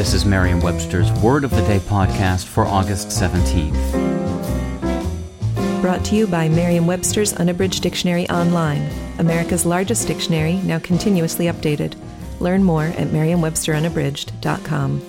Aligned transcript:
This 0.00 0.14
is 0.14 0.24
Merriam-Webster's 0.24 1.12
Word 1.20 1.44
of 1.44 1.50
the 1.50 1.60
Day 1.66 1.78
podcast 1.78 2.46
for 2.46 2.64
August 2.64 3.08
17th. 3.08 3.76
Brought 5.82 6.02
to 6.06 6.16
you 6.16 6.26
by 6.26 6.48
Merriam-Webster's 6.48 7.34
Unabridged 7.34 7.82
Dictionary 7.82 8.26
Online, 8.30 8.90
America's 9.18 9.66
largest 9.66 10.08
dictionary, 10.08 10.54
now 10.64 10.78
continuously 10.78 11.48
updated. 11.48 11.96
Learn 12.40 12.64
more 12.64 12.84
at 12.84 13.12
merriam-websterunabridged.com. 13.12 15.02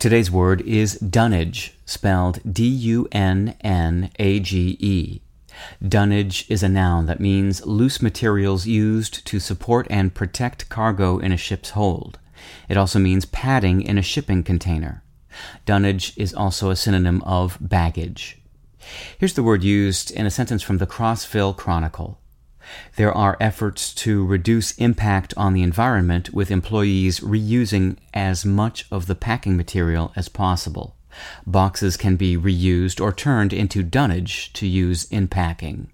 Today's 0.00 0.30
word 0.32 0.60
is 0.62 0.98
dunnage, 0.98 1.78
spelled 1.84 2.40
D 2.52 2.66
U 2.66 3.06
N 3.12 3.54
N 3.60 4.10
A 4.18 4.40
G 4.40 4.76
E. 4.80 5.20
Dunnage 5.82 6.46
is 6.48 6.62
a 6.62 6.68
noun 6.68 7.06
that 7.06 7.20
means 7.20 7.66
loose 7.66 8.00
materials 8.00 8.66
used 8.66 9.24
to 9.26 9.40
support 9.40 9.86
and 9.90 10.14
protect 10.14 10.68
cargo 10.68 11.18
in 11.18 11.32
a 11.32 11.36
ship's 11.36 11.70
hold. 11.70 12.18
It 12.68 12.76
also 12.76 12.98
means 12.98 13.24
padding 13.26 13.82
in 13.82 13.98
a 13.98 14.02
shipping 14.02 14.42
container. 14.42 15.02
Dunnage 15.66 16.12
is 16.16 16.34
also 16.34 16.70
a 16.70 16.76
synonym 16.76 17.22
of 17.22 17.58
baggage. 17.60 18.38
Here's 19.18 19.34
the 19.34 19.42
word 19.42 19.62
used 19.62 20.10
in 20.10 20.26
a 20.26 20.30
sentence 20.30 20.62
from 20.62 20.78
the 20.78 20.86
Crossville 20.86 21.56
Chronicle. 21.56 22.18
There 22.96 23.12
are 23.12 23.36
efforts 23.40 23.92
to 23.96 24.24
reduce 24.24 24.72
impact 24.78 25.34
on 25.36 25.54
the 25.54 25.62
environment 25.62 26.32
with 26.32 26.50
employees 26.50 27.20
reusing 27.20 27.96
as 28.14 28.44
much 28.44 28.86
of 28.90 29.06
the 29.06 29.14
packing 29.14 29.56
material 29.56 30.12
as 30.14 30.28
possible. 30.28 30.96
Boxes 31.46 31.96
can 31.96 32.16
be 32.16 32.36
reused 32.36 33.00
or 33.00 33.12
turned 33.12 33.52
into 33.52 33.82
dunnage 33.82 34.52
to 34.54 34.66
use 34.66 35.04
in 35.04 35.28
packing. 35.28 35.90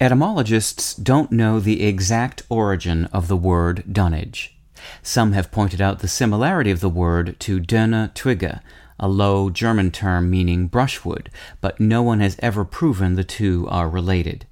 Etymologists 0.00 0.94
don't 0.94 1.30
know 1.30 1.60
the 1.60 1.82
exact 1.82 2.42
origin 2.48 3.04
of 3.06 3.28
the 3.28 3.36
word 3.36 3.84
dunnage. 3.92 4.56
Some 5.02 5.32
have 5.32 5.52
pointed 5.52 5.80
out 5.80 5.98
the 5.98 6.08
similarity 6.08 6.70
of 6.70 6.80
the 6.80 6.88
word 6.88 7.38
to 7.40 7.60
dünne 7.60 8.14
Twige, 8.14 8.60
a 8.98 9.08
low 9.08 9.50
German 9.50 9.90
term 9.90 10.30
meaning 10.30 10.68
brushwood, 10.68 11.30
but 11.60 11.80
no 11.80 12.02
one 12.02 12.20
has 12.20 12.36
ever 12.38 12.64
proven 12.64 13.14
the 13.14 13.24
two 13.24 13.68
are 13.68 13.88
related. 13.88 14.46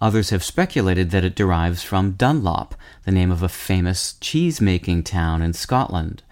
Others 0.00 0.30
have 0.30 0.44
speculated 0.44 1.10
that 1.10 1.24
it 1.24 1.34
derives 1.34 1.82
from 1.82 2.12
Dunlop, 2.12 2.74
the 3.04 3.12
name 3.12 3.30
of 3.30 3.42
a 3.42 3.48
famous 3.48 4.14
cheese 4.20 4.60
making 4.60 5.04
town 5.04 5.42
in 5.42 5.52
Scotland. 5.52 6.22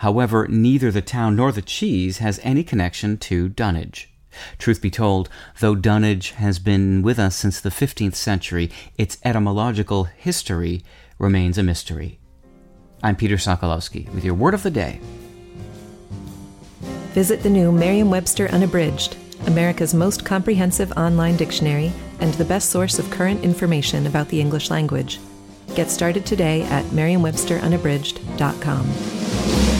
However, 0.00 0.48
neither 0.48 0.90
the 0.90 1.02
town 1.02 1.36
nor 1.36 1.52
the 1.52 1.60
cheese 1.60 2.18
has 2.18 2.40
any 2.42 2.64
connection 2.64 3.18
to 3.18 3.50
dunnage. 3.50 4.10
Truth 4.56 4.80
be 4.80 4.90
told, 4.90 5.28
though 5.58 5.74
dunnage 5.74 6.30
has 6.30 6.58
been 6.58 7.02
with 7.02 7.18
us 7.18 7.36
since 7.36 7.60
the 7.60 7.68
15th 7.68 8.14
century, 8.14 8.70
its 8.96 9.18
etymological 9.26 10.04
history 10.04 10.82
remains 11.18 11.58
a 11.58 11.62
mystery. 11.62 12.18
I'm 13.02 13.14
Peter 13.14 13.36
Sokolowski 13.36 14.08
with 14.14 14.24
your 14.24 14.32
word 14.32 14.54
of 14.54 14.62
the 14.62 14.70
day. 14.70 15.00
Visit 17.12 17.42
the 17.42 17.50
new 17.50 17.70
Merriam 17.70 18.08
Webster 18.08 18.48
Unabridged, 18.48 19.18
America's 19.48 19.92
most 19.92 20.24
comprehensive 20.24 20.92
online 20.92 21.36
dictionary 21.36 21.92
and 22.20 22.32
the 22.34 22.44
best 22.46 22.70
source 22.70 22.98
of 22.98 23.10
current 23.10 23.44
information 23.44 24.06
about 24.06 24.30
the 24.30 24.40
English 24.40 24.70
language. 24.70 25.20
Get 25.74 25.90
started 25.90 26.24
today 26.24 26.62
at 26.62 26.90
merriam-websterunabridged.com. 26.92 29.79